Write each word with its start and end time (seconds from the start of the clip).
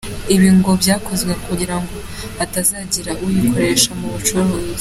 Ibi 0.35 0.49
ngo 0.57 0.71
byakozwe 0.81 1.31
kugira 1.45 1.75
ngo 1.81 1.95
hatazagira 2.39 3.11
uyakoresha 3.25 3.91
mu 3.99 4.07
bucuruzi. 4.13 4.79